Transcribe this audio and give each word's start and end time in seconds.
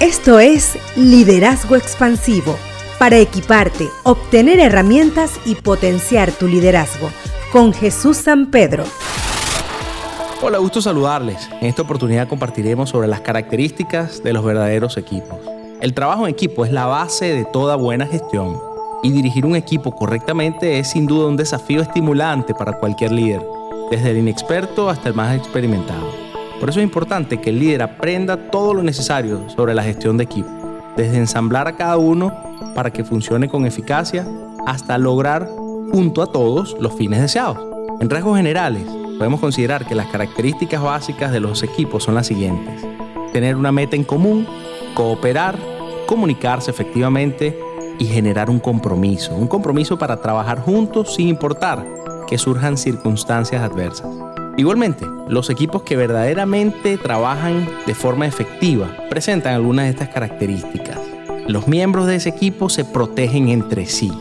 Esto 0.00 0.40
es 0.40 0.78
Liderazgo 0.96 1.76
Expansivo, 1.76 2.56
para 2.98 3.18
equiparte, 3.18 3.86
obtener 4.02 4.58
herramientas 4.58 5.38
y 5.44 5.56
potenciar 5.56 6.32
tu 6.32 6.48
liderazgo, 6.48 7.10
con 7.52 7.74
Jesús 7.74 8.16
San 8.16 8.50
Pedro. 8.50 8.84
Hola, 10.40 10.56
gusto 10.56 10.80
saludarles. 10.80 11.50
En 11.60 11.66
esta 11.66 11.82
oportunidad 11.82 12.28
compartiremos 12.28 12.88
sobre 12.88 13.08
las 13.08 13.20
características 13.20 14.22
de 14.22 14.32
los 14.32 14.42
verdaderos 14.42 14.96
equipos. 14.96 15.38
El 15.82 15.92
trabajo 15.92 16.26
en 16.26 16.32
equipo 16.32 16.64
es 16.64 16.72
la 16.72 16.86
base 16.86 17.34
de 17.34 17.44
toda 17.44 17.76
buena 17.76 18.06
gestión 18.06 18.58
y 19.02 19.12
dirigir 19.12 19.44
un 19.44 19.54
equipo 19.54 19.94
correctamente 19.94 20.78
es 20.78 20.88
sin 20.88 21.06
duda 21.06 21.28
un 21.28 21.36
desafío 21.36 21.82
estimulante 21.82 22.54
para 22.54 22.72
cualquier 22.72 23.12
líder, 23.12 23.42
desde 23.90 24.12
el 24.12 24.16
inexperto 24.16 24.88
hasta 24.88 25.10
el 25.10 25.14
más 25.14 25.36
experimentado. 25.36 26.19
Por 26.60 26.68
eso 26.68 26.78
es 26.78 26.84
importante 26.84 27.40
que 27.40 27.48
el 27.48 27.58
líder 27.58 27.82
aprenda 27.82 28.50
todo 28.50 28.74
lo 28.74 28.82
necesario 28.82 29.48
sobre 29.48 29.74
la 29.74 29.82
gestión 29.82 30.18
de 30.18 30.24
equipo, 30.24 30.50
desde 30.94 31.16
ensamblar 31.16 31.66
a 31.66 31.76
cada 31.76 31.96
uno 31.96 32.32
para 32.74 32.90
que 32.90 33.02
funcione 33.02 33.48
con 33.48 33.64
eficacia 33.64 34.26
hasta 34.66 34.98
lograr 34.98 35.48
junto 35.90 36.22
a 36.22 36.26
todos 36.30 36.76
los 36.78 36.92
fines 36.92 37.22
deseados. 37.22 37.58
En 38.00 38.10
rasgos 38.10 38.36
generales, 38.36 38.84
podemos 39.16 39.40
considerar 39.40 39.86
que 39.86 39.94
las 39.94 40.08
características 40.08 40.82
básicas 40.82 41.32
de 41.32 41.40
los 41.40 41.62
equipos 41.62 42.04
son 42.04 42.14
las 42.14 42.26
siguientes. 42.26 42.86
Tener 43.32 43.56
una 43.56 43.72
meta 43.72 43.96
en 43.96 44.04
común, 44.04 44.46
cooperar, 44.94 45.58
comunicarse 46.06 46.70
efectivamente 46.70 47.58
y 47.98 48.04
generar 48.04 48.50
un 48.50 48.60
compromiso. 48.60 49.34
Un 49.34 49.48
compromiso 49.48 49.98
para 49.98 50.20
trabajar 50.20 50.60
juntos 50.60 51.14
sin 51.14 51.28
importar 51.28 51.86
que 52.26 52.36
surjan 52.36 52.76
circunstancias 52.76 53.62
adversas. 53.62 54.29
Igualmente, 54.60 55.06
los 55.26 55.48
equipos 55.48 55.84
que 55.84 55.96
verdaderamente 55.96 56.98
trabajan 56.98 57.66
de 57.86 57.94
forma 57.94 58.26
efectiva 58.26 58.94
presentan 59.08 59.54
algunas 59.54 59.86
de 59.86 59.92
estas 59.92 60.10
características. 60.10 60.98
Los 61.48 61.66
miembros 61.66 62.06
de 62.06 62.16
ese 62.16 62.28
equipo 62.28 62.68
se 62.68 62.84
protegen 62.84 63.48
entre 63.48 63.86
sí. 63.86 64.12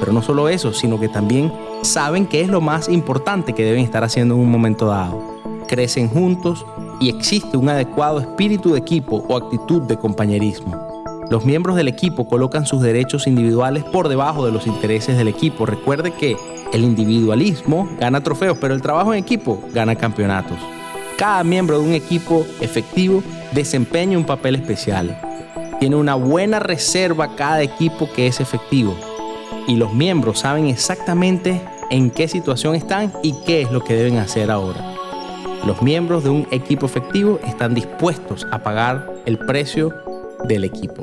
Pero 0.00 0.12
no 0.12 0.22
solo 0.22 0.48
eso, 0.48 0.72
sino 0.72 0.98
que 0.98 1.08
también 1.08 1.52
saben 1.82 2.26
qué 2.26 2.40
es 2.40 2.48
lo 2.48 2.60
más 2.60 2.88
importante 2.88 3.52
que 3.52 3.64
deben 3.64 3.84
estar 3.84 4.02
haciendo 4.02 4.34
en 4.34 4.40
un 4.40 4.50
momento 4.50 4.86
dado. 4.86 5.22
Crecen 5.68 6.08
juntos 6.08 6.66
y 6.98 7.08
existe 7.08 7.56
un 7.56 7.68
adecuado 7.68 8.18
espíritu 8.18 8.72
de 8.72 8.80
equipo 8.80 9.24
o 9.28 9.36
actitud 9.36 9.82
de 9.82 9.96
compañerismo. 9.96 11.14
Los 11.30 11.44
miembros 11.44 11.76
del 11.76 11.86
equipo 11.86 12.26
colocan 12.26 12.66
sus 12.66 12.82
derechos 12.82 13.28
individuales 13.28 13.84
por 13.84 14.08
debajo 14.08 14.44
de 14.44 14.50
los 14.50 14.66
intereses 14.66 15.16
del 15.16 15.28
equipo. 15.28 15.64
Recuerde 15.64 16.10
que 16.10 16.36
el 16.72 16.84
individualismo 16.84 17.88
gana 17.98 18.22
trofeos, 18.22 18.58
pero 18.60 18.74
el 18.74 18.82
trabajo 18.82 19.12
en 19.12 19.20
equipo 19.20 19.62
gana 19.72 19.96
campeonatos. 19.96 20.58
Cada 21.16 21.42
miembro 21.44 21.78
de 21.78 21.86
un 21.86 21.94
equipo 21.94 22.46
efectivo 22.60 23.22
desempeña 23.52 24.18
un 24.18 24.24
papel 24.24 24.56
especial. 24.56 25.18
Tiene 25.80 25.96
una 25.96 26.14
buena 26.14 26.58
reserva 26.58 27.36
cada 27.36 27.62
equipo 27.62 28.08
que 28.12 28.26
es 28.26 28.40
efectivo. 28.40 28.96
Y 29.66 29.76
los 29.76 29.94
miembros 29.94 30.40
saben 30.40 30.66
exactamente 30.66 31.60
en 31.90 32.10
qué 32.10 32.28
situación 32.28 32.74
están 32.74 33.12
y 33.22 33.34
qué 33.46 33.62
es 33.62 33.72
lo 33.72 33.82
que 33.82 33.94
deben 33.94 34.18
hacer 34.18 34.50
ahora. 34.50 34.94
Los 35.66 35.82
miembros 35.82 36.24
de 36.24 36.30
un 36.30 36.46
equipo 36.50 36.86
efectivo 36.86 37.40
están 37.44 37.74
dispuestos 37.74 38.46
a 38.52 38.62
pagar 38.62 39.10
el 39.24 39.38
precio 39.38 39.94
del 40.44 40.64
equipo. 40.64 41.02